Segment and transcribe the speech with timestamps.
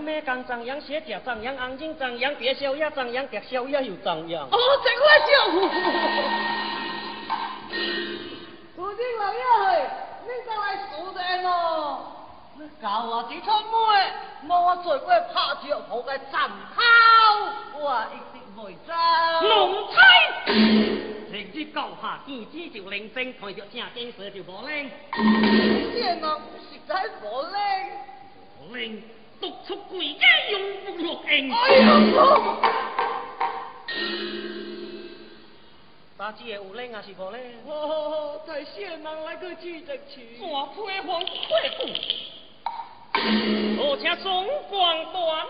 [0.00, 0.20] 咩？
[0.22, 4.44] 刚张扬写条张扬，安静张扬，别笑呀张扬，别笑呀又张扬。
[4.44, 5.30] 哦，真我笑。
[8.76, 9.40] 如今老爷，
[10.22, 11.48] 你就来数人咯。
[12.58, 15.34] 你教我几出妹，我最会拍
[15.66, 16.32] 着好嘅枕
[16.74, 16.82] 头，
[17.78, 18.90] 我一定会争。
[19.48, 19.94] 龙猜，
[21.30, 24.90] 直接教下弟子就灵性，抬着正经事就无灵。
[25.92, 26.90] 这人实在
[27.22, 27.56] 无灵。
[28.72, 29.02] 灵。
[29.40, 31.52] 独出贵家用不落应。
[31.52, 31.86] 哎呀！
[36.16, 37.40] 大姐有灵啊是无灵？
[37.66, 40.36] 哦，在县人来个记者去。
[40.38, 41.28] 山配黄配
[41.78, 41.86] 布，
[43.80, 45.48] 我请中光大人。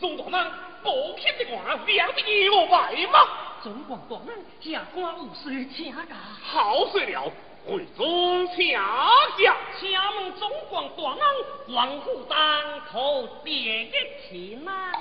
[0.00, 0.52] 中大人，
[0.84, 0.86] 不
[1.18, 3.18] 欠的话，两的我外吗？
[3.62, 6.02] 中广大人下官有事请假，
[6.42, 7.32] 好说了，
[7.66, 13.90] 回中请假，请问中广大人，王府当口第一
[14.28, 14.92] 请啊？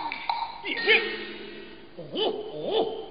[0.63, 0.75] 第一，
[1.97, 2.01] 哦
[2.51, 3.07] 哦，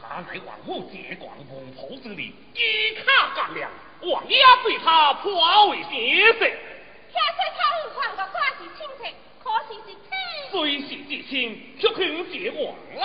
[0.00, 3.70] 他乃王府接管王府之力，一卡干粮，
[4.02, 6.38] 王爷对他颇为欣赏。
[6.38, 9.14] 听说他有传个关系亲戚，
[9.44, 10.15] 可惜是亲。
[10.50, 13.02] 虽是至亲，却肯接王来。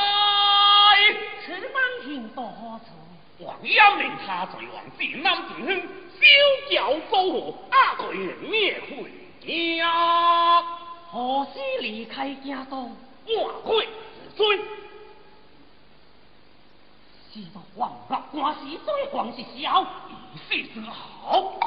[1.46, 2.86] 此番行到何处？
[3.44, 5.82] 王爷令他在王殿南进亨，
[6.20, 6.30] 表
[6.70, 8.16] 教祖父，阿贵
[8.48, 9.10] 灭回
[9.48, 10.62] 家。
[11.10, 12.96] 何时离开家中？
[13.26, 13.88] 万贵
[14.38, 14.60] 尊，
[17.34, 21.60] 是到黄伯官是对黄是小，意思之好。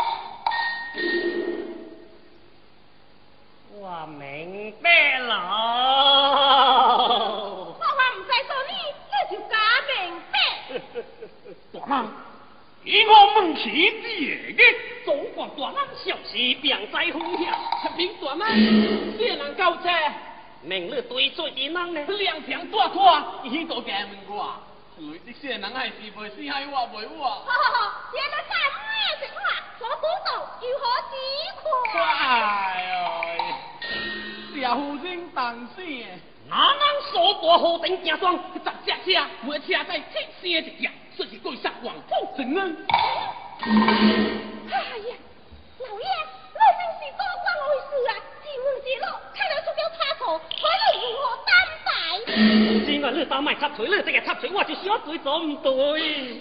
[3.76, 5.34] 我明白了。
[7.66, 8.72] 我话唔再说你，
[9.10, 9.54] 你就假
[9.90, 9.94] 明
[10.30, 10.34] 白。
[11.72, 11.92] 大妈，
[12.84, 13.62] 以我问起
[14.00, 14.06] 这
[14.52, 14.62] 个，
[15.04, 16.32] 总管大人小事
[16.62, 17.52] 便在分享。
[17.96, 18.46] 平大妈，
[19.18, 19.88] 这人交车，
[20.62, 22.06] 明日对罪的人呢？
[22.06, 24.54] 两平大拖，伊都加问我。
[24.96, 27.24] 你这些人还是袂死害我，袂我。
[27.24, 27.78] 好好好，
[28.12, 28.78] 原来咱们
[29.18, 29.36] 是话，
[29.80, 30.30] 我不懂
[30.60, 31.12] 如何解
[31.60, 31.62] 苦。
[31.98, 31.98] 哎
[32.92, 35.36] 呦，谢夫人当
[35.74, 36.06] 心。
[36.48, 38.38] 哪能说大好顶正装？
[38.52, 38.68] 十只
[39.12, 42.86] 车，每车在七星一只，说是贵杀王府正恩。
[44.70, 45.16] 哎呀，
[45.80, 46.06] 老爷，
[46.54, 48.12] 你真是多管闲事啊！
[48.64, 50.64] 天门之路，看来出了差错，可
[50.96, 51.52] 你如何担
[51.84, 51.90] 待？
[52.86, 56.40] 今晚你打埋插嘴，你这个插嘴，我就小嘴做唔对。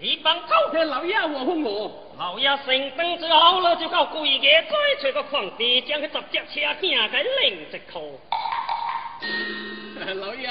[0.00, 8.18] 你帮偷听老爷我封我，老爷成灯之后，你就靠故意嘅再找个矿地，将佢十只车听给领一口。
[10.16, 10.48] 老爷，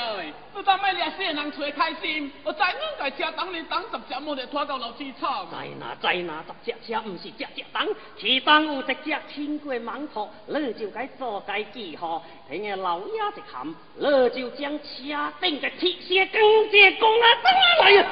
[0.54, 5.48] 我当卖俩些人吹开心，我再应该车等你等十只莫得拖到老市场。
[5.52, 12.24] 在哪在哪十只车，唔是只只等，其中有一只穿过猛托，你就该做该记号。
[12.48, 13.68] 听个老爷一喊，
[13.98, 14.06] 你
[14.40, 17.52] 就将车顶个铁线更接公啊，等
[17.82, 18.06] 来啊！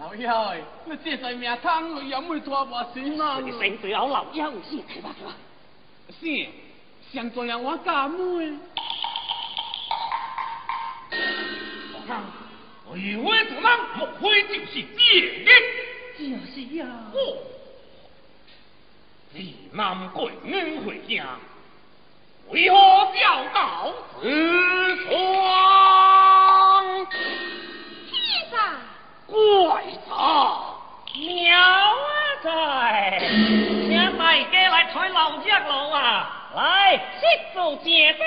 [0.00, 3.38] 老爷，你这在命汤，我也没拖我死啊！
[3.44, 5.36] 你先最好老爷有事，去吧去吧。
[6.20, 6.48] 是，
[7.12, 8.56] 想这样我干妹。
[12.90, 15.50] 为我做人，莫非就是别的？
[16.18, 16.86] 就是呀。
[17.12, 17.16] 哦，
[19.32, 21.38] 你南贵恩回家，
[22.48, 22.76] 为何
[23.14, 24.22] 教导此
[25.04, 25.06] 双？
[27.10, 27.18] 天
[28.50, 28.56] 上
[29.26, 30.10] 怪哉！
[31.14, 31.90] 妙啊
[32.42, 33.18] 哉！
[33.20, 36.50] 请大家来抬老只路啊！
[36.54, 38.26] 来，sit 做结单。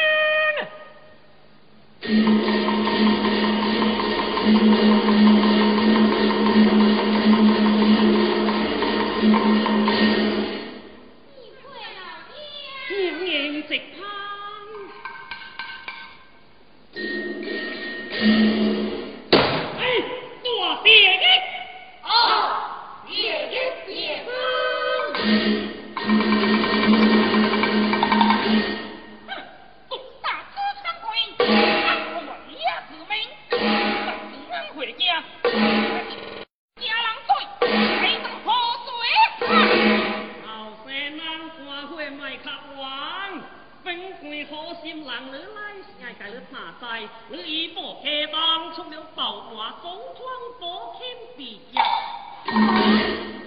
[46.92, 50.26] 来，你已不开放，出了宝华总统
[50.60, 51.82] 府天地家。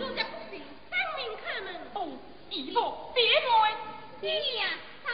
[0.00, 0.24] 我家
[1.62, 2.08] 门，哦，
[3.14, 3.76] 别来。
[4.22, 4.64] 爹呀，
[5.04, 5.12] 他，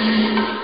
[0.00, 0.56] 王后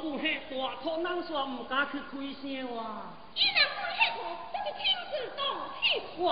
[0.00, 0.52] 不因老姑吓大，
[0.82, 2.80] 托人说唔敢去开声哇。
[3.34, 5.38] 伊若不吓我，就是亲自动
[5.82, 5.84] 气。
[6.22, 6.28] 哇！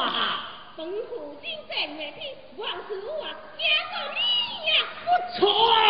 [0.76, 2.18] 本府金正的天，
[2.56, 3.24] 王师傅啊，
[3.58, 3.60] 加
[3.92, 4.18] 个你
[4.70, 4.72] 呀！
[5.04, 5.08] 不
[5.38, 5.38] 错
[5.72, 5.84] 啊！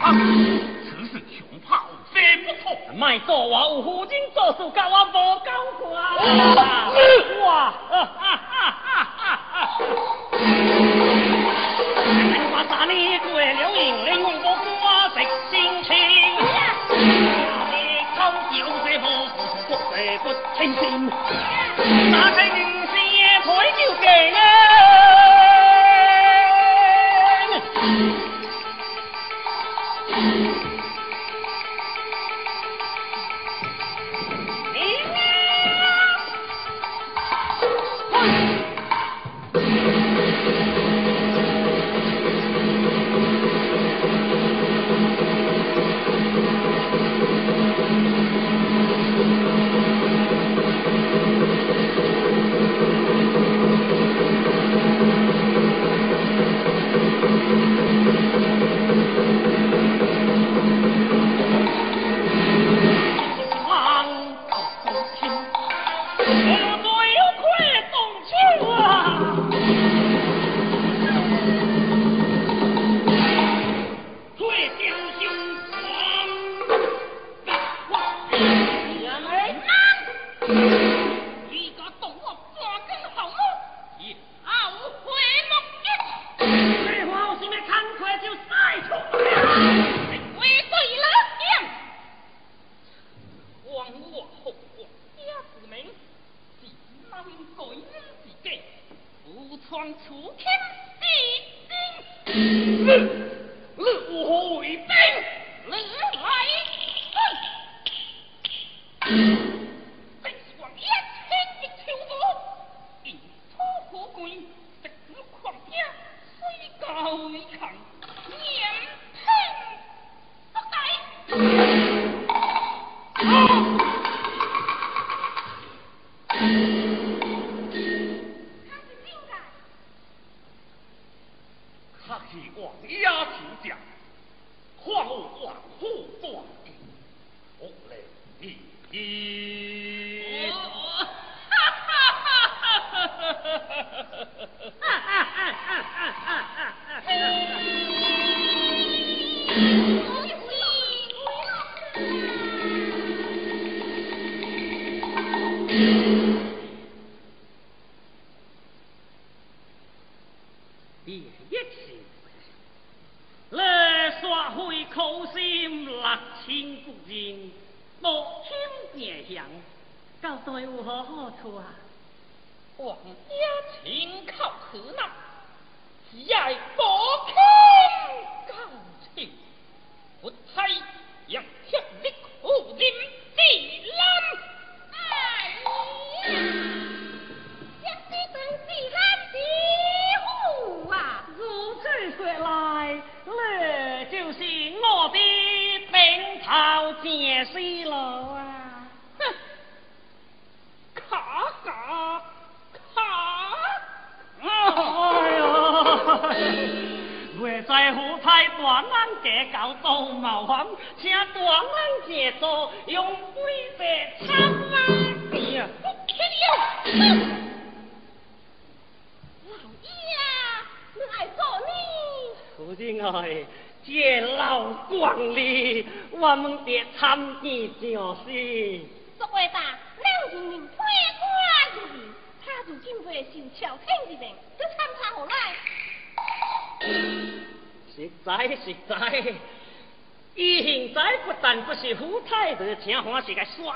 [0.00, 0.04] 啊，
[0.84, 1.12] 此事
[1.50, 2.64] 恐怕有些不妥。
[2.94, 5.50] 卖做我有夫人做事，甲我无够
[5.80, 5.92] 过。
[7.44, 7.52] 哇！
[7.90, 7.92] 哈
[20.66, 21.10] 不不清心，
[22.10, 22.53] 打开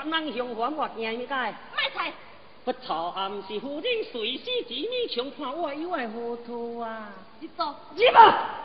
[0.03, 1.51] 是个耍人相还我惊应该。
[1.51, 2.11] 卖菜。
[2.65, 7.09] 不错，啊，毋是夫人随时之女穷看我有爱糊涂啊。
[7.39, 7.73] 你走。
[7.95, 8.55] 你吧。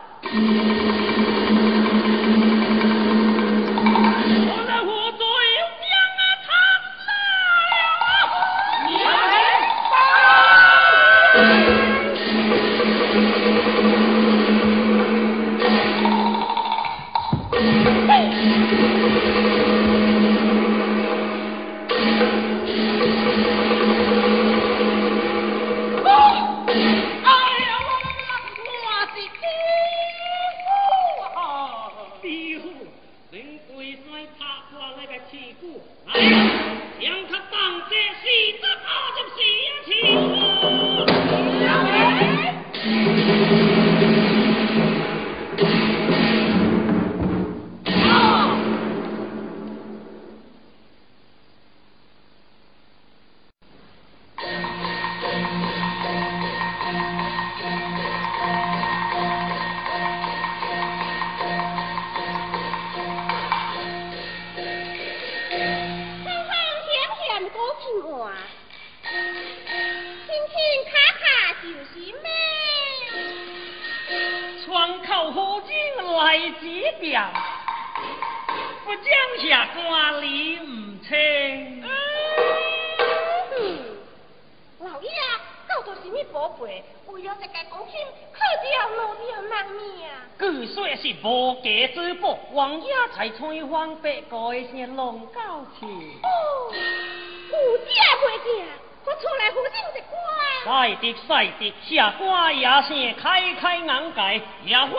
[101.89, 104.91] 下官也是开开眼界也欢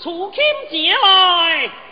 [0.00, 1.83] 楚卿节来。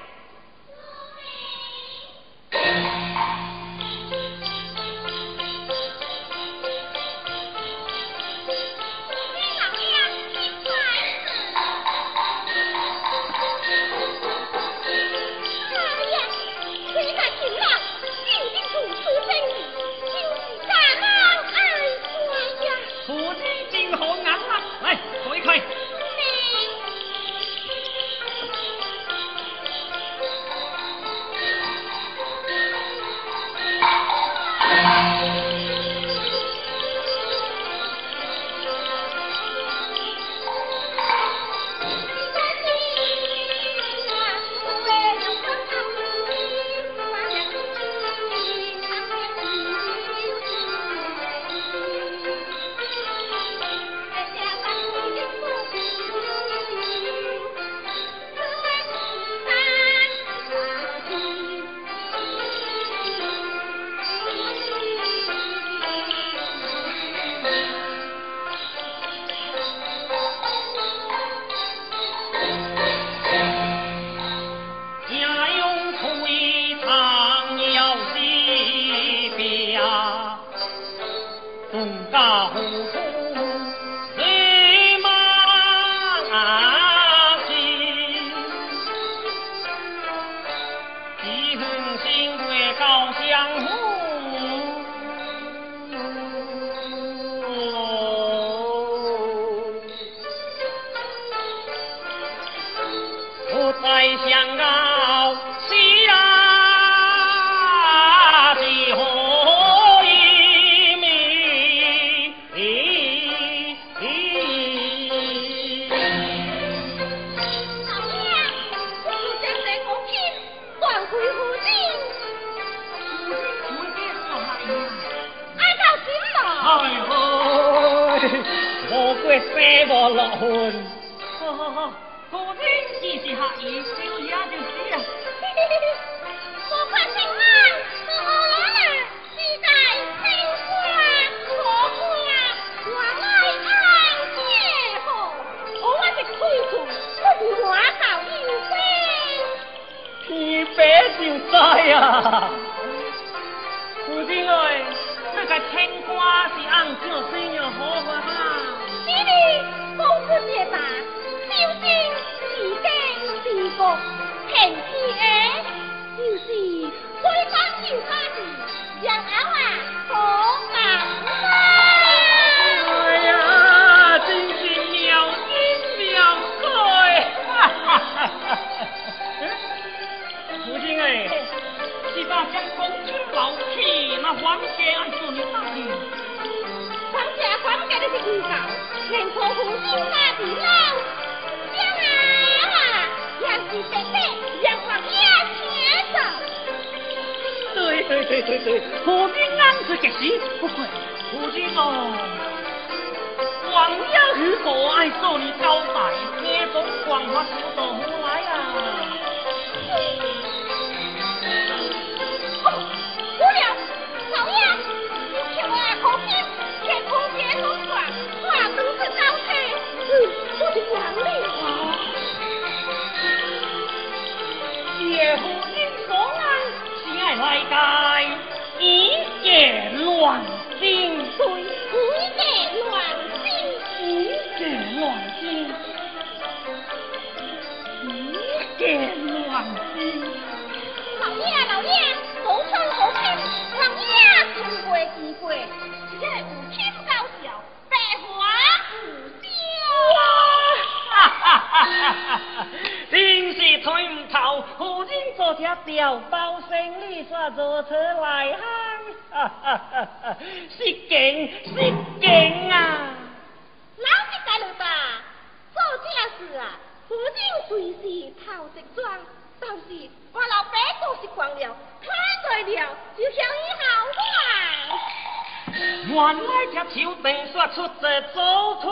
[276.12, 278.38] 原来这手灯说出这祖
[278.82, 278.86] 传，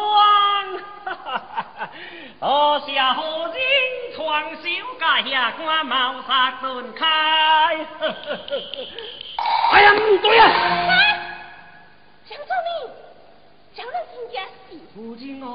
[2.41, 3.55] 多谢何人
[4.17, 4.63] 传授
[4.99, 7.05] 家下官茅杀顿开。
[9.73, 10.45] 哎呀，唔对啊！
[12.25, 12.71] 想做你，
[13.77, 14.79] 叫人真家死。
[14.95, 15.47] 夫人爱，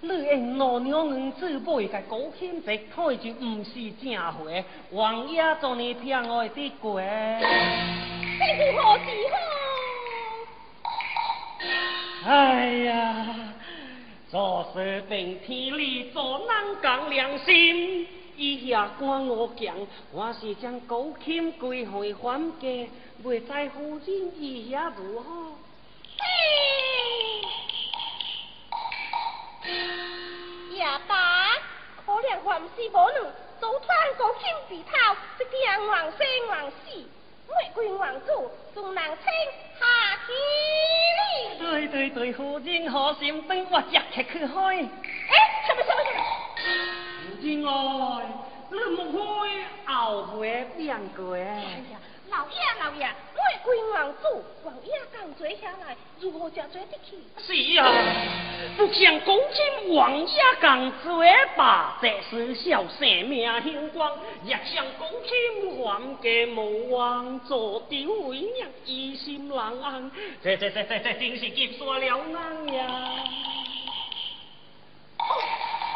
[0.00, 4.32] 你用老娘儿子背个高兴值，看就唔是正话。
[4.92, 7.04] 王爷做你偏爱的鬼。
[8.38, 9.53] 这是何时好？
[12.26, 13.52] 哎呀，
[14.30, 18.08] 做事凭天理，做人讲良心。
[18.36, 19.76] 以下官我强，
[20.10, 22.88] 我是将高钦归回还家，
[23.24, 25.52] 未在夫人意下如何？
[30.72, 31.50] 爷爸，
[32.06, 34.90] 可怜还是无能，早穿高钦被偷，
[35.40, 37.06] 一天王生王死，
[37.60, 39.16] 玫瑰王主仲难称
[39.78, 39.84] 下
[40.26, 40.28] 天
[41.20, 41.58] 哩。
[41.58, 44.44] 对对对，夫人好心，等我即刻去开。
[44.46, 44.82] 哎，
[45.66, 46.20] 什么什么什么？
[47.40, 47.66] 夫人爱，
[48.70, 51.36] 你莫开，后悔变过。
[52.30, 57.16] 老爷，老爷，玫瑰王主，王爷刚坐下来，如何才坐得去？
[57.38, 57.92] 是啊，
[58.76, 61.22] 不想公卿王爷刚坐
[61.54, 64.10] 罢，这是小生命兴光；
[64.44, 70.10] 也想公卿还家无王做丢为娘，一心难安。
[70.42, 73.14] 这这这这这真是急煞了难呀！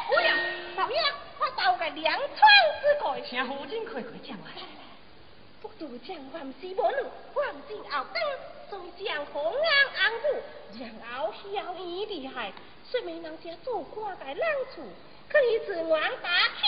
[0.09, 0.31] 不了，
[0.77, 0.97] 老爷，
[1.41, 2.49] 我到个粮仓
[2.83, 4.78] 之过，请夫人快快讲来。
[5.69, 7.05] 不渡将万事无能，
[7.35, 8.23] 黄金后灯，
[8.71, 10.25] 再将红安安抚，
[11.01, 12.53] 然后小姨厉害，
[12.85, 14.37] 虽没能家做官在难
[14.75, 14.83] 处，
[15.29, 16.65] 可以自王打听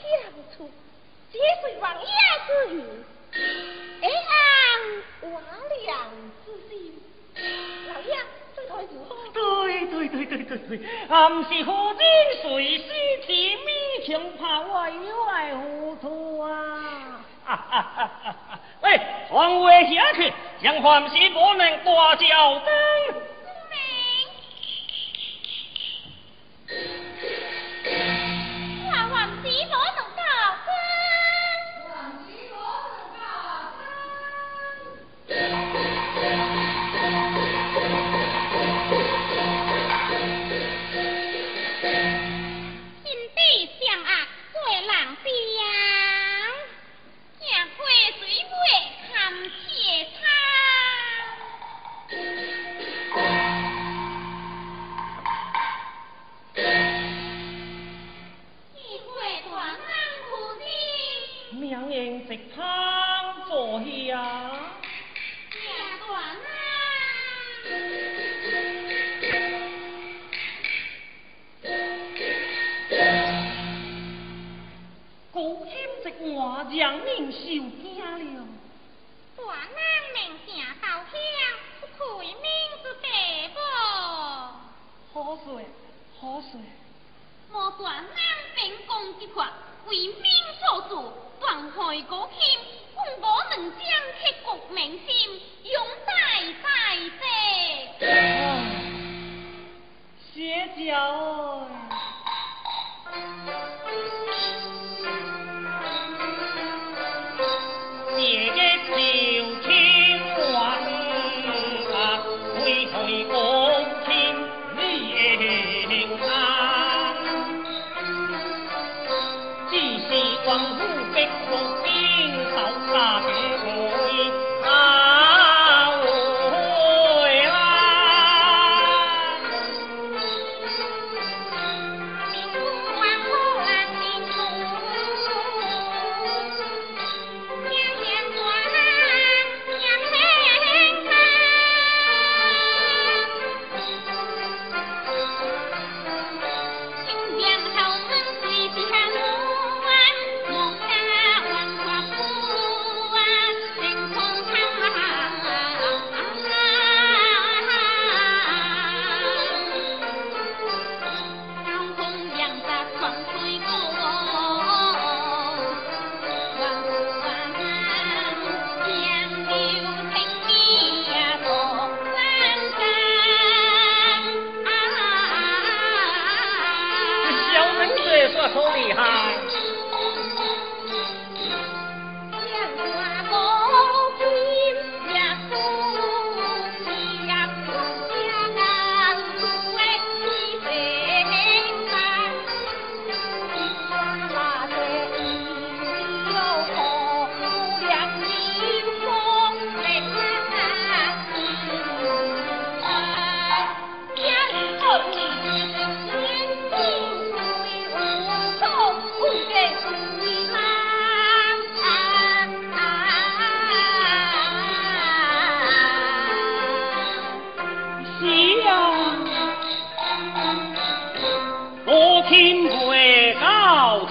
[0.00, 0.70] 相处，
[1.32, 2.08] 皆随王爷
[2.46, 2.82] 之意，
[4.02, 4.08] 哎
[5.22, 5.40] 安瓦
[5.84, 6.10] 良
[6.44, 7.02] 之心。
[7.88, 8.16] 老爷，
[8.54, 9.16] 这台如何？
[9.32, 12.84] 对对对对对对，俺是夫人随时
[13.26, 17.24] 甜蜜，恐怕我有爱糊涂啊！
[17.44, 18.10] 哈哈哈！
[18.24, 22.70] 哈喂，传位下去，将环子不能大叫的。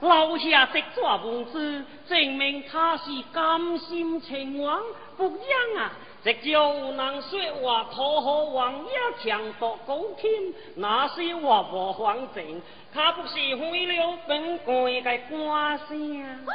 [0.00, 4.78] 留下直抓文字，证明他是甘心情愿。
[5.16, 5.92] 不然啊，
[6.22, 12.62] 直就能说话讨好王爷强夺高亲，那是话无反正，
[12.94, 16.22] 他不是毁了本官的官声。
[16.46, 16.52] 哦，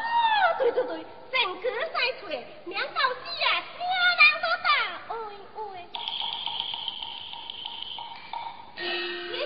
[0.57, 3.59] 对对对，正歌赛吹，两道子啊，
[4.19, 4.67] 两人都打，
[5.09, 5.11] 哎
[5.57, 5.59] 哎。
[8.77, 8.81] 姐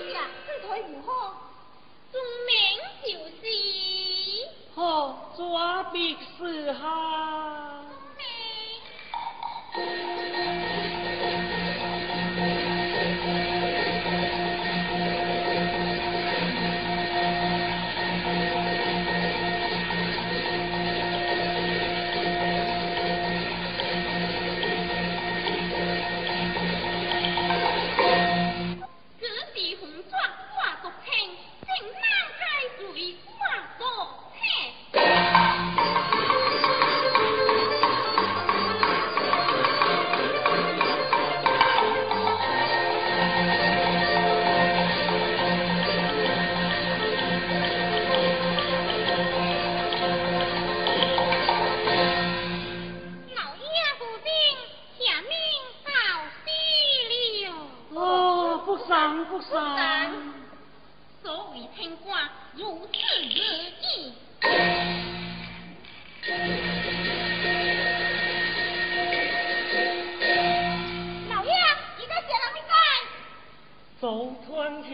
[0.06, 0.14] 姐，
[0.46, 1.08] 这台如何？
[2.10, 2.50] 宗名
[3.02, 3.42] 就是
[4.78, 7.82] 好，抓笔试哈。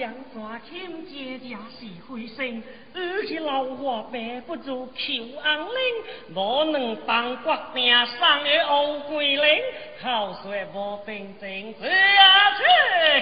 [0.05, 2.63] 川向抓亲姐家是灰心，
[2.95, 9.63] 而且老话白不住求安宁，无能帮国命上的欧桂林，
[10.03, 12.61] 口说无平静，只啊出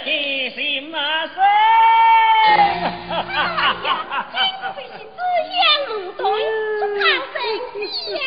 [0.05, 1.37] 气心啊生。
[2.51, 2.51] 哎
[3.85, 4.27] 呀，
[4.75, 6.25] 是知乡无对，
[6.81, 7.03] 出靠
[7.33, 7.35] 生
[7.93, 8.19] 死呀！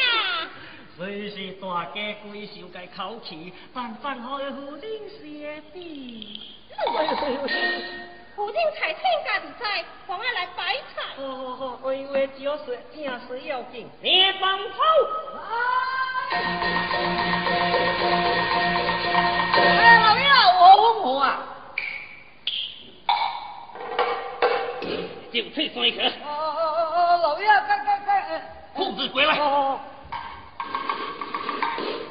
[0.95, 6.41] 虽是大家归受该口气，但饭后的夫人写的。
[8.36, 11.02] 夫人才天家不在，王安来摆菜。
[11.16, 14.84] 好好好，我以为就是正事要紧，你放炮！
[19.54, 20.28] 哎，老爷，
[20.60, 21.48] 我问我啊，
[25.32, 28.42] 就退三个，哦哦哦哦，老爷，该该该，呃
[28.76, 29.38] 父子归来。
[29.38, 29.80] 哦。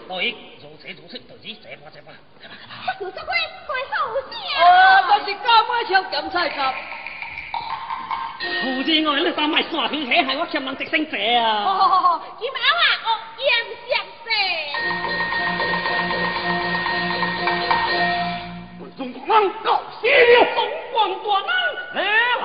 [0.08, 2.12] 老爷，如此如此，到此这吧这吧，
[2.86, 2.98] 来吧来吧。
[2.98, 3.20] 不是亏，
[3.66, 3.96] 怪好
[4.30, 4.32] 笑。
[4.64, 4.68] 哦，
[5.08, 6.74] 但是干嘛抢检菜 cap？
[8.62, 11.64] 夫人，我你三卖山去起，害我欠人直升者好啊！
[11.64, 13.08] 哦哦哦，今晚啊，哦，
[13.38, 13.48] 严
[13.88, 13.90] 相
[14.22, 14.26] 生。
[18.80, 20.34] 本中广安告谢了。
[20.54, 20.58] 东
[20.92, 21.48] 光大人，
[21.94, 22.44] 来来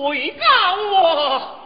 [0.00, 1.59] 回答我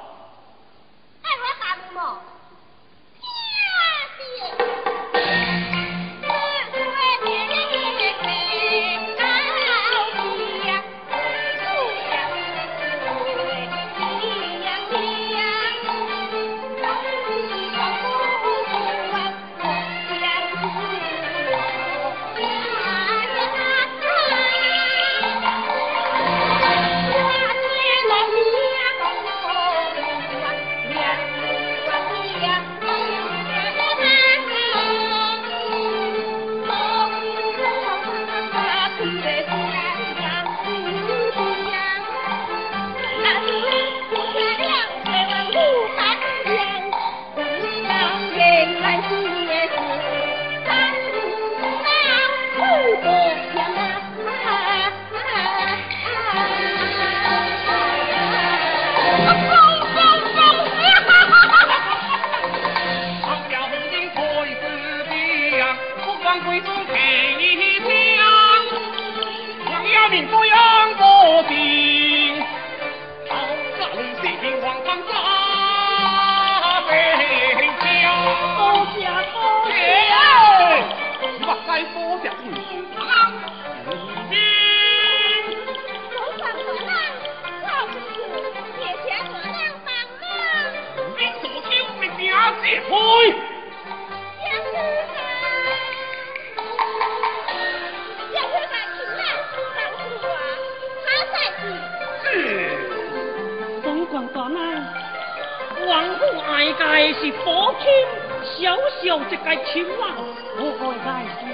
[109.55, 110.17] 来亲王
[110.57, 111.07] 不会再
[111.39, 111.45] 乎？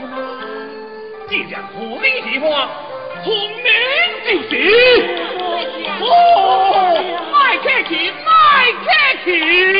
[1.28, 2.66] 既然不理喜欢，
[3.22, 3.66] 从明
[4.24, 4.50] 就是。
[6.00, 6.02] 哦，
[7.30, 8.86] 卖客气，卖客
[9.22, 9.79] 气。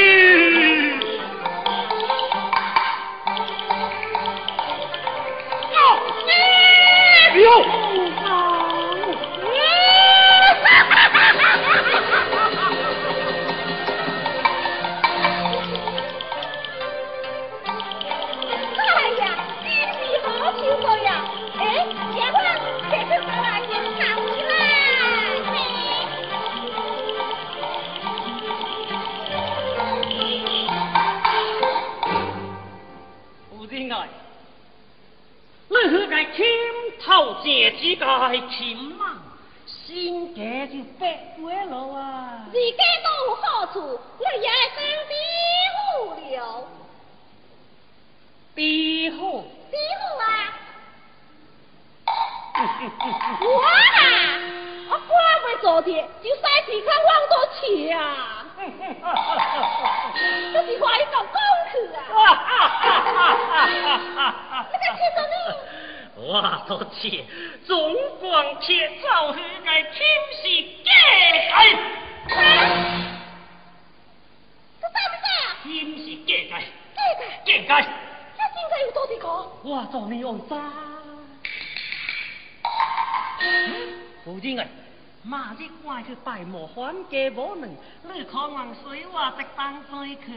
[90.25, 90.33] 客，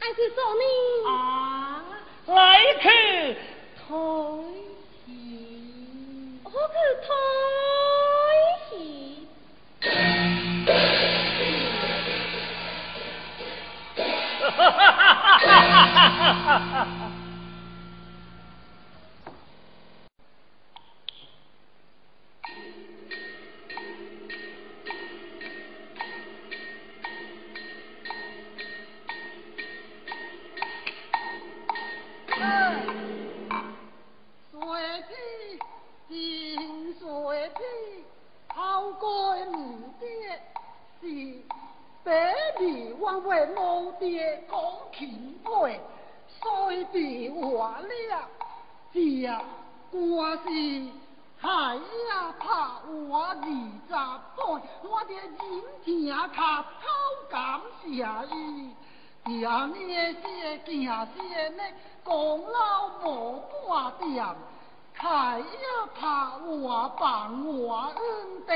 [0.00, 0.64] 俺是找你
[1.08, 1.84] 啊，
[2.26, 2.32] 来
[2.74, 2.88] 客，
[3.86, 3.88] 退
[5.06, 5.08] 席，
[6.44, 6.50] 我。
[14.50, 15.50] 哈哈哈
[15.86, 16.99] 哈哈哈！
[37.10, 37.58] 我的天，
[38.54, 40.40] 好乖母爹，
[41.00, 41.42] 是
[42.04, 44.60] 百里万外母爹讲
[44.96, 45.80] 勤快，
[46.28, 48.28] 虽被话了，
[48.92, 49.28] 只
[49.90, 50.88] 我是
[51.36, 53.92] 海呀怕我二十
[54.36, 55.24] 岁，我的人
[55.84, 56.86] 情卡偷
[57.28, 57.88] 感谢
[58.34, 58.70] 伊。
[59.26, 60.68] 今日个件
[61.06, 61.62] 事呢，
[62.04, 64.24] 功劳无半点。
[64.94, 68.54] 还要怕我把我恩德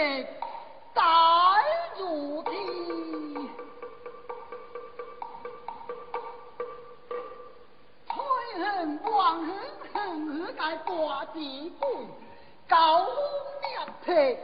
[0.93, 1.57] 大
[1.99, 2.53] 如天。
[8.07, 8.14] 吹
[8.62, 9.49] 恨望恨
[9.93, 11.89] 恨恨该挂地鬼，
[12.68, 13.07] 高
[14.07, 14.39] 烈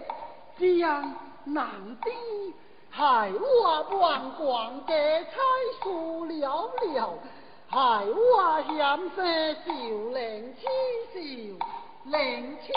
[0.57, 1.15] 皮将
[1.45, 1.69] 难
[2.03, 2.11] 敌。
[2.93, 5.31] 害我王光家彩
[5.81, 7.19] 输了了，
[7.69, 9.71] 害我险些受
[10.11, 10.67] 灵气
[11.15, 11.65] 受
[12.05, 12.73] 灵气，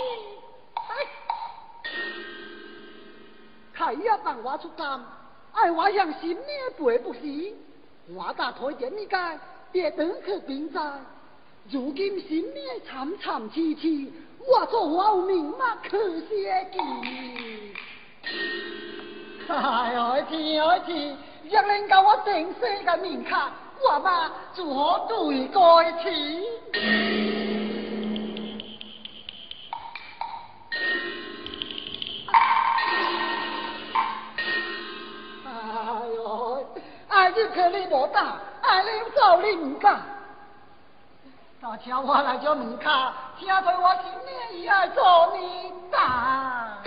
[3.71, 4.85] 害呀帮我出监，
[5.53, 6.43] 爱我向心里
[6.77, 7.19] 背不是，
[8.13, 9.39] 我打台点你该
[9.71, 10.81] 别等去兵在，
[11.71, 14.11] 如今心里惨惨戚戚，
[14.45, 16.79] 我做好命嘛可惜记。
[19.47, 21.17] 哎呦天哎天，
[21.49, 27.32] 若能教我正式个面卡，我嘛就可对该起。
[37.23, 39.97] 爱你可你莫打，爱你走你唔干。
[41.61, 46.79] 到请我来做面卡，请对我今年也爱做你打。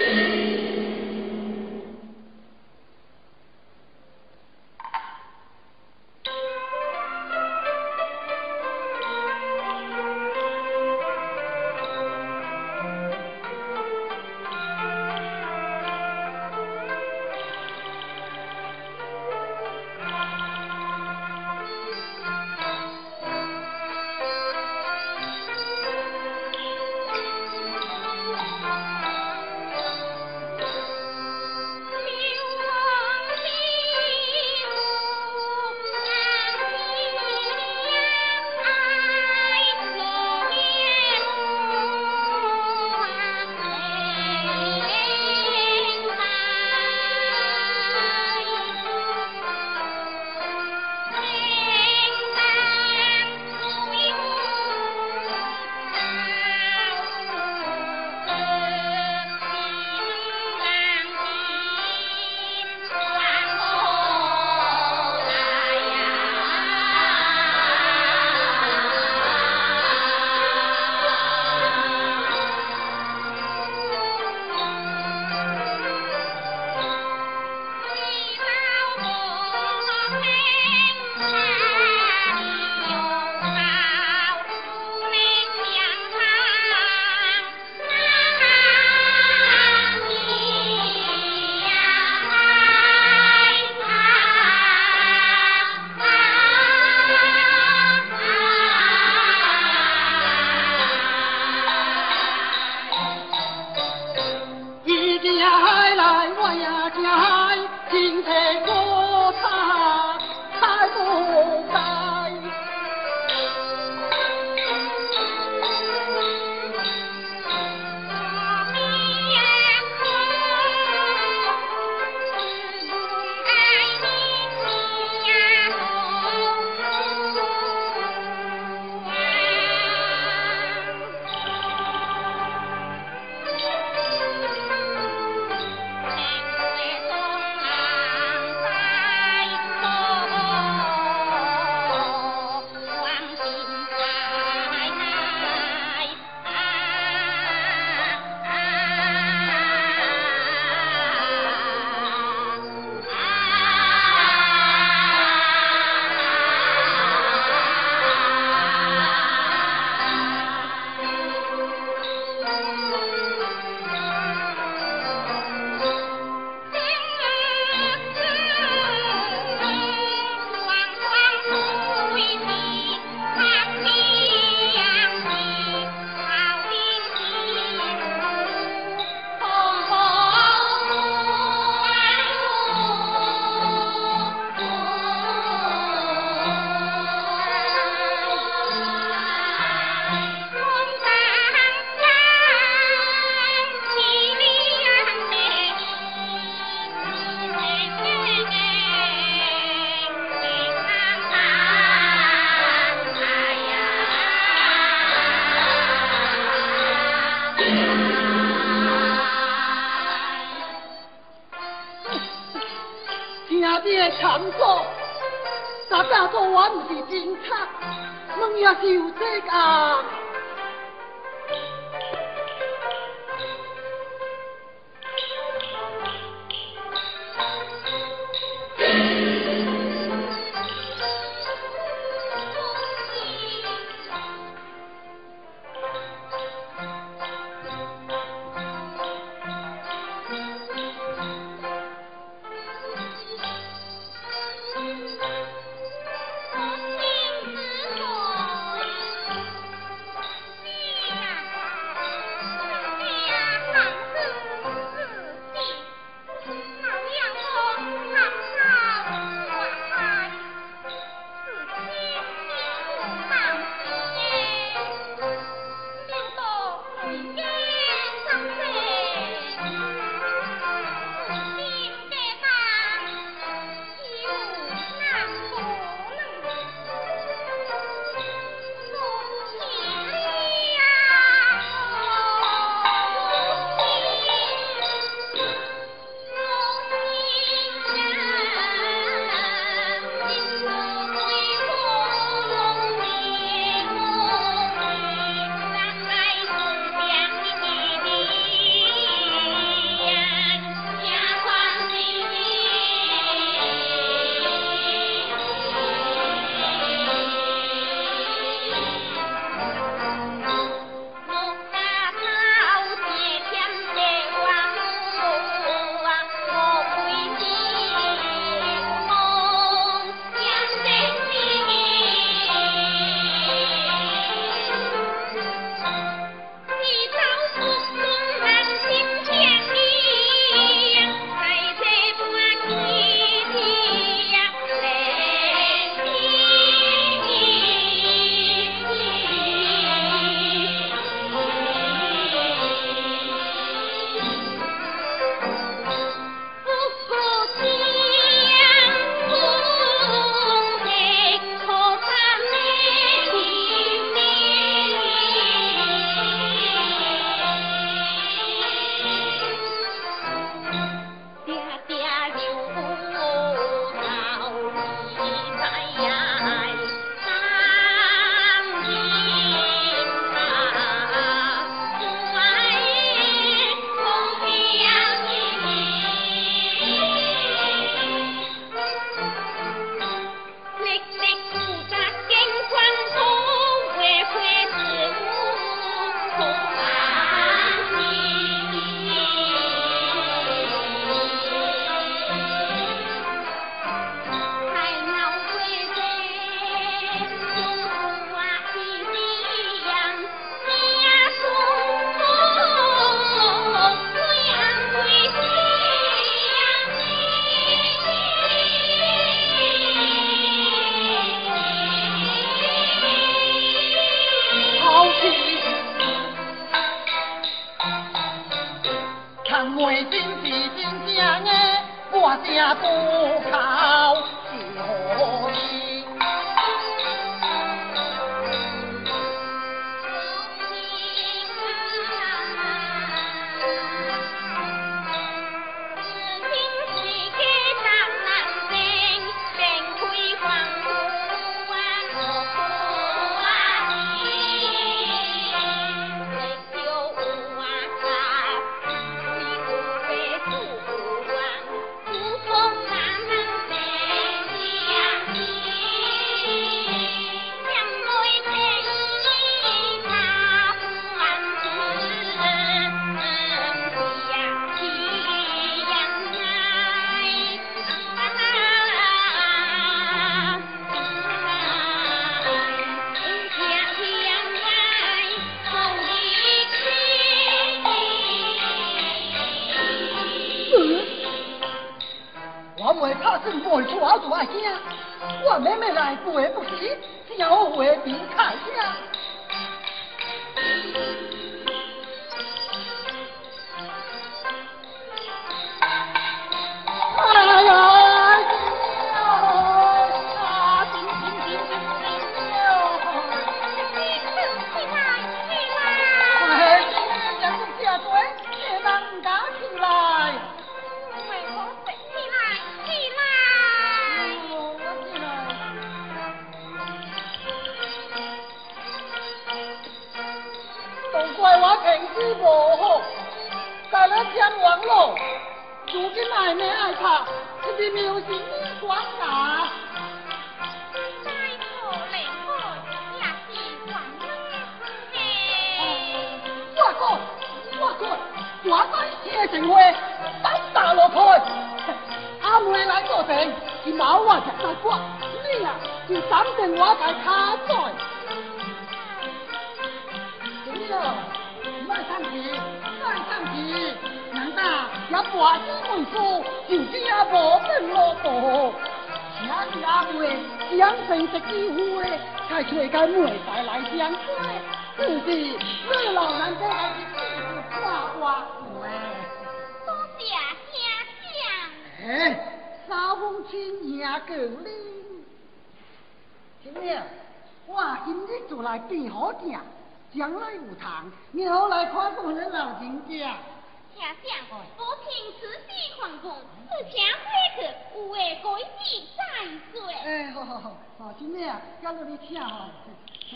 [591.82, 592.48] 要，假你听吼，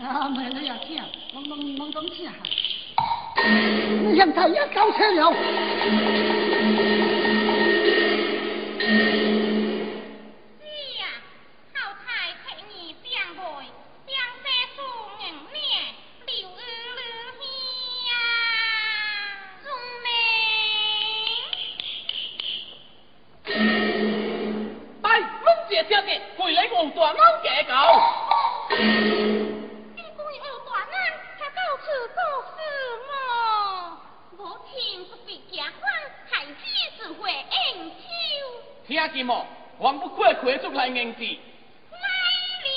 [0.03, 1.03] 啊，妹妹也听，
[1.35, 2.29] 拢拢拢拢听。
[4.15, 5.33] 让他也交车了。
[26.83, 27.75] 乌大猫家狗，
[28.71, 30.97] 这番乌大猫，
[31.39, 31.85] 他到处
[32.17, 32.57] 都是
[33.07, 33.13] 毛。
[34.39, 35.83] 我偏不被家欢，
[36.31, 36.53] 孩子
[36.97, 37.93] 只会应酬。
[38.87, 39.47] 听什么？
[39.79, 41.21] 王不贵，开出来应酬。
[41.91, 41.99] 来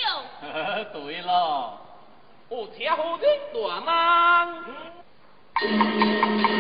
[0.04, 0.84] 了。
[0.92, 1.80] 对了，
[2.50, 3.80] 我恰好的大
[5.62, 6.53] 嗯。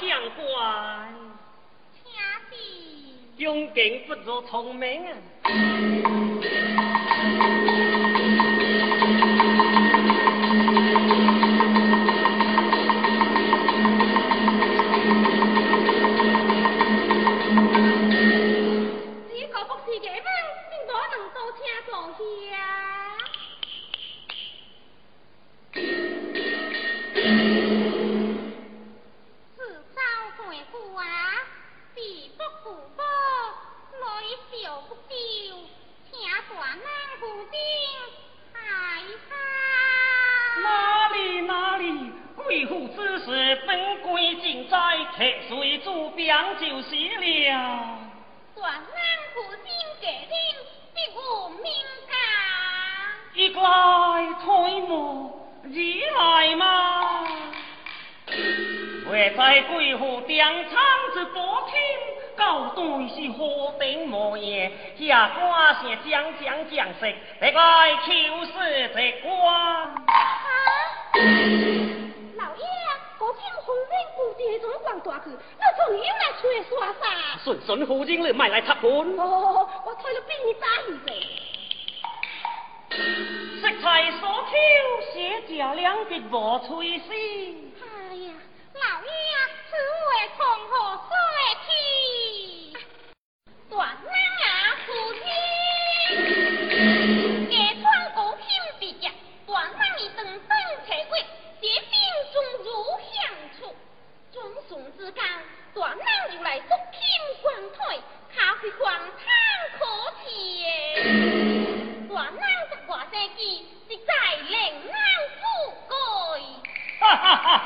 [0.00, 1.14] 将官，
[3.38, 5.16] 请比，不如聪明啊。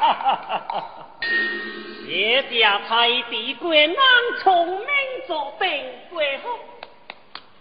[0.00, 1.06] 哈哈哈！
[2.06, 3.96] 谢家才敌国，男
[4.42, 4.86] 聪明
[5.26, 5.68] 作兵，
[6.08, 6.58] 国好，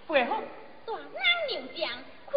[0.08, 0.42] 国好，
[0.86, 0.94] 大
[1.76, 1.92] 将
[2.32, 2.34] 开。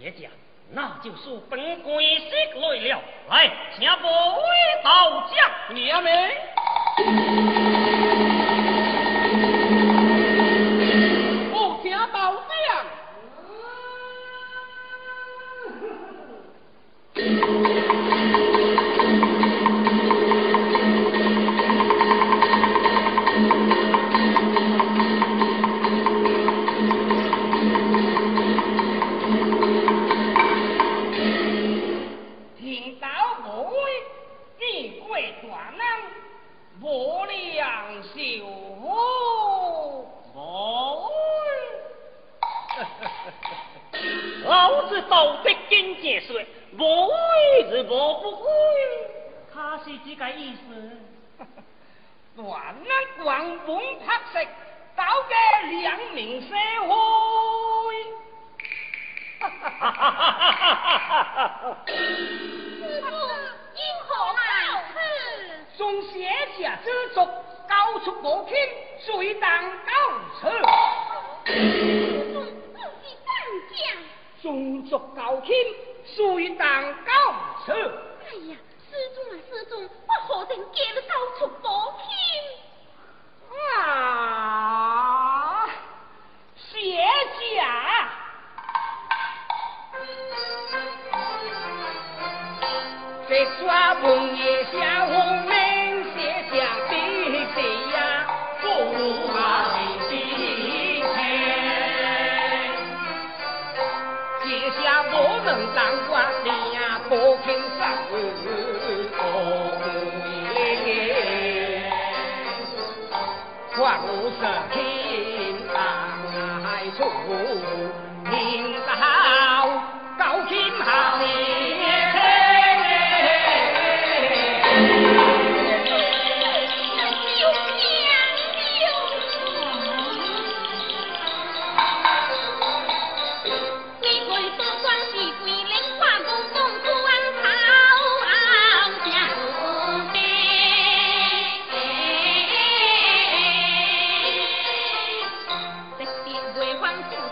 [0.00, 0.30] 谢家，
[0.70, 3.02] 那就是本官失礼了。
[3.28, 7.67] 来，请各位道将，你们。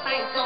[0.06, 0.45] 皇父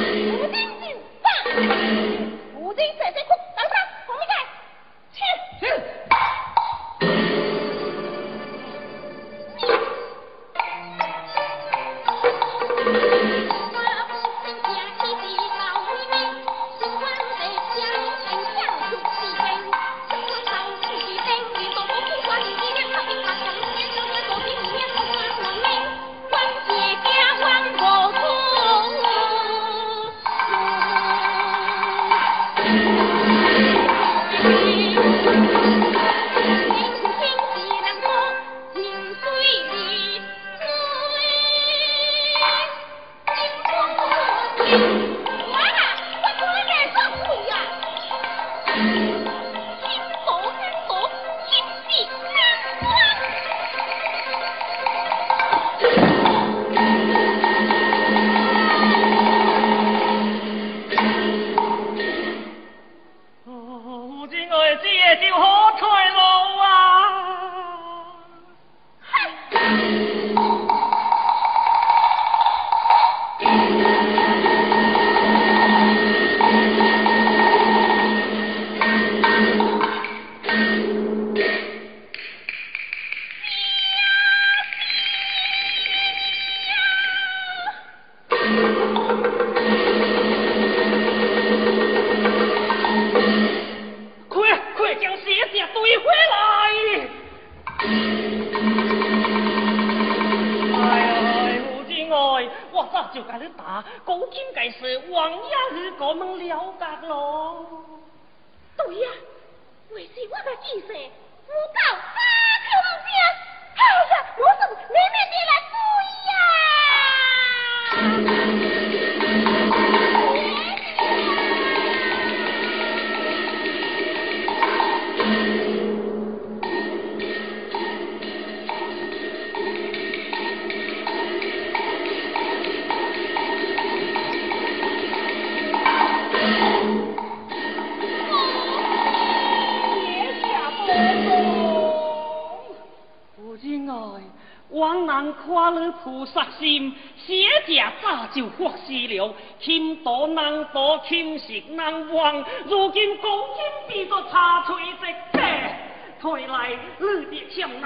[0.00, 0.39] Thank you.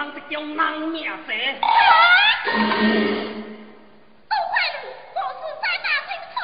[0.05, 1.33] 人的叫难命死。
[1.33, 1.37] 我
[4.77, 6.37] 是在打清楚，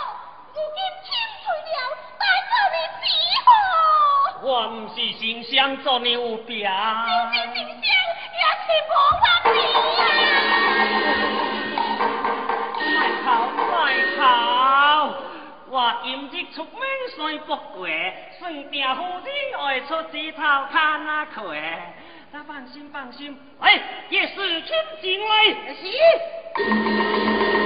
[0.54, 1.06] 如今清
[1.42, 1.74] 除了，
[2.18, 3.04] 待做你
[4.42, 6.60] 我不是心想做牛兵。
[6.62, 7.90] 就是也
[8.64, 9.46] 是无法比
[9.98, 10.02] 呀。
[14.18, 14.24] 好，
[15.68, 16.80] 我今日出门
[17.16, 17.86] 算不过，
[18.38, 19.28] 算定夫人
[19.62, 21.44] 爱出指头看啊看。
[22.32, 25.44] 那放心放心，哎，也是请进来。
[25.74, 27.59] 是。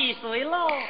[0.00, 0.89] 墨十四岁喽。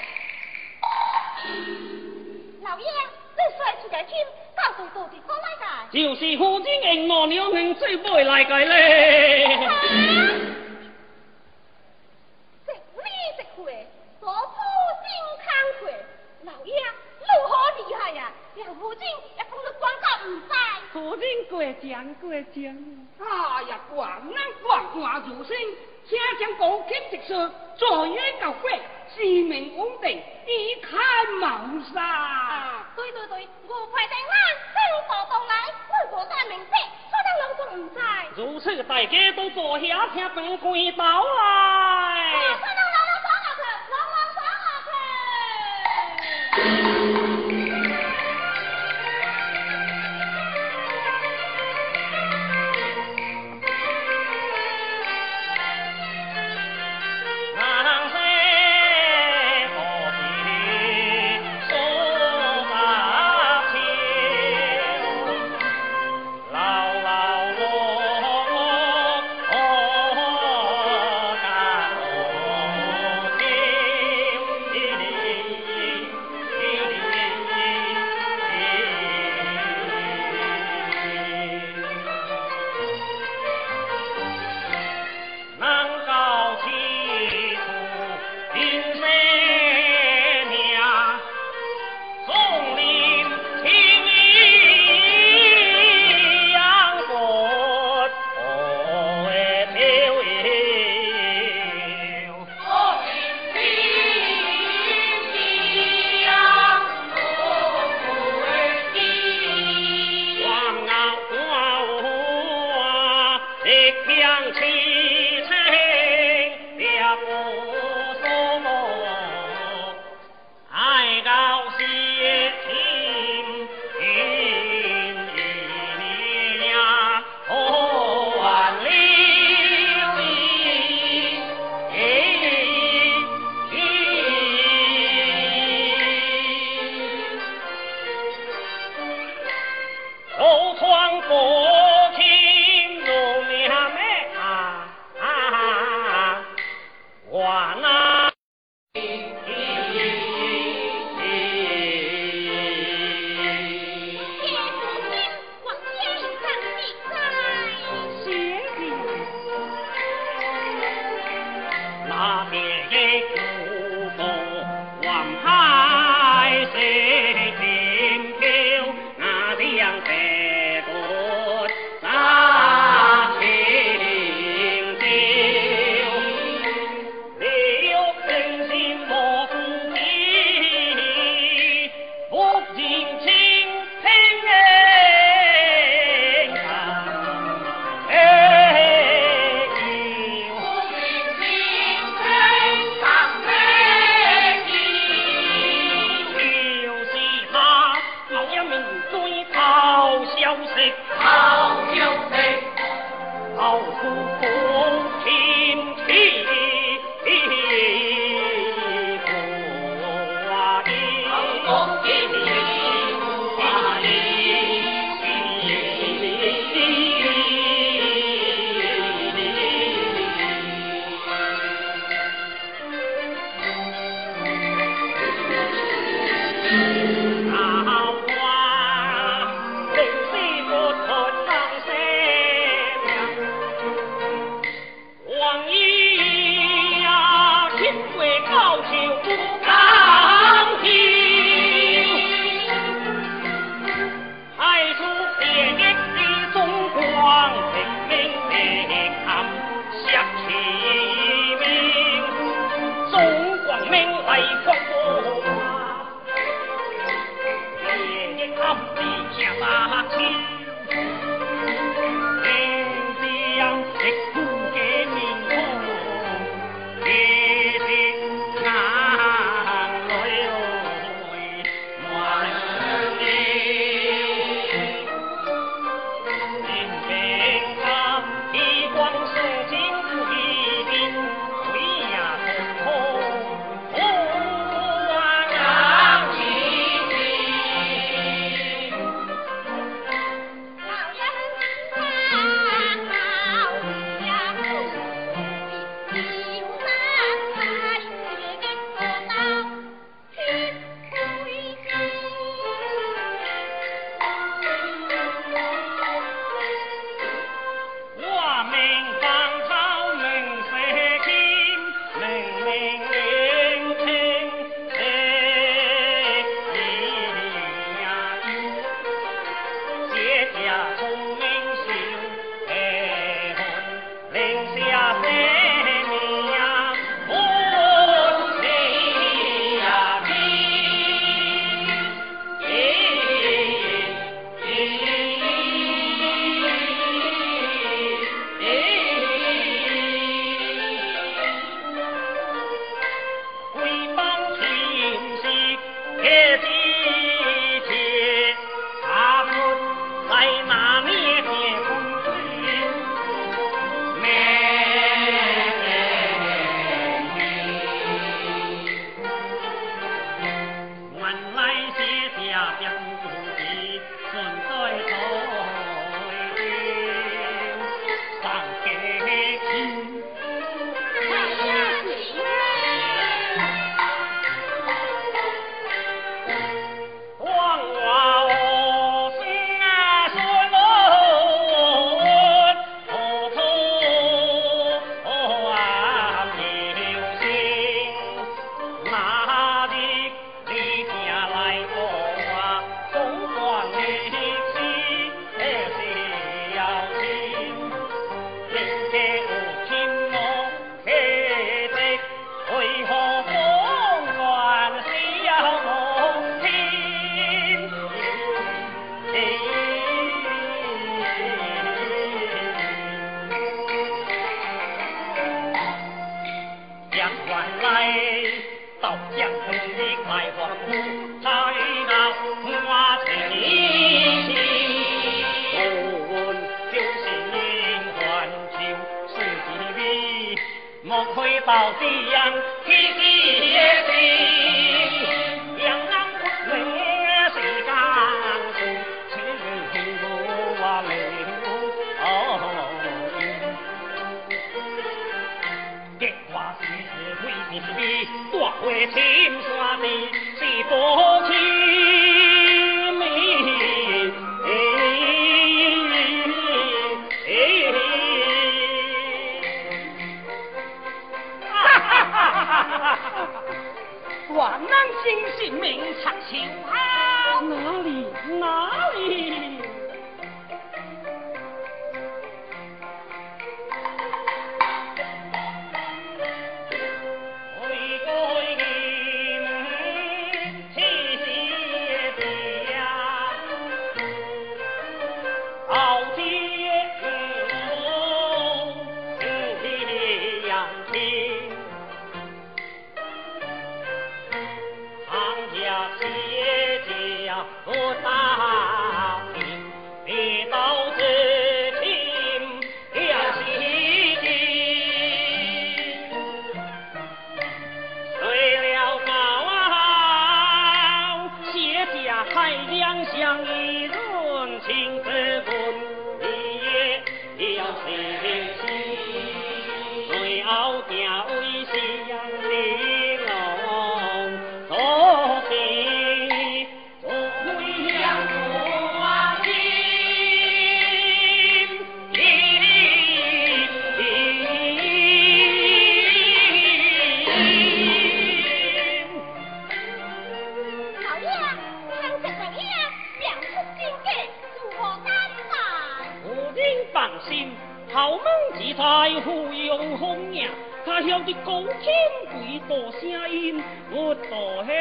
[549.90, 550.70] 在胡用红娘，
[551.04, 552.14] 他晓得高天
[552.52, 554.92] 贵多声音，我多兴。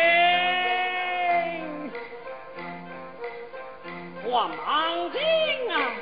[4.26, 5.20] 黄昂景
[5.70, 5.94] 啊，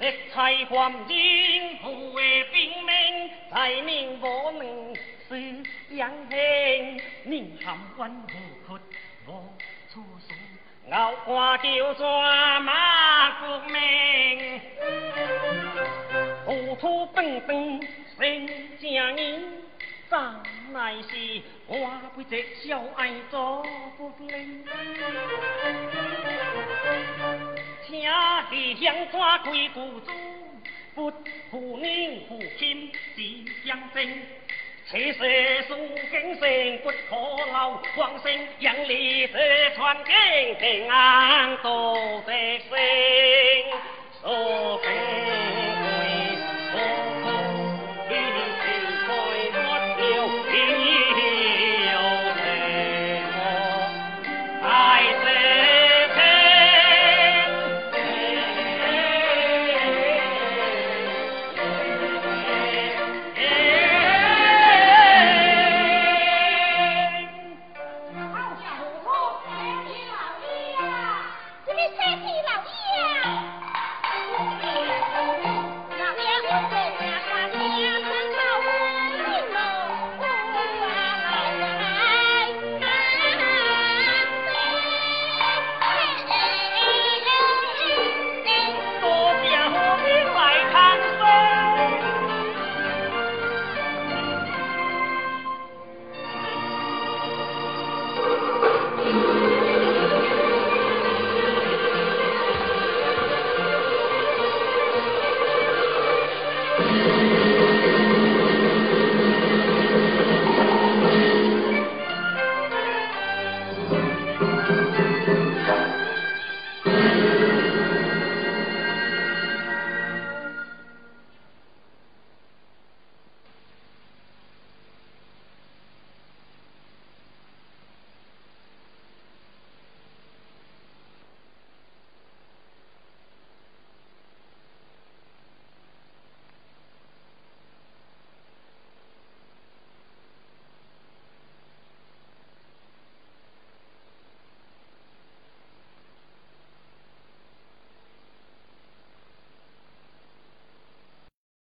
[0.00, 4.96] 色彩环境富为兵名，才名无能
[5.28, 8.28] 是杨兴，宁含冤无
[8.66, 8.80] 屈
[9.26, 9.30] 无
[9.92, 10.34] 出手。
[10.90, 14.53] 咬花就抓马国命，
[16.84, 17.80] 糊涂笨笨
[18.18, 19.42] 成家人，
[20.06, 20.18] 怎
[20.70, 23.64] 奈是我背这小爱做
[23.96, 24.62] 不灵。
[27.86, 28.02] 请
[28.50, 30.10] 地乡抓归故主，
[30.94, 31.10] 不
[31.50, 34.06] 负宁负亲是相争。
[34.90, 35.74] 其实苏
[36.10, 36.96] 景胜不可
[37.46, 39.32] 留，皇城杨丽是
[39.74, 41.94] 传经平安多
[42.26, 42.68] 德星，
[44.20, 46.33] 所非。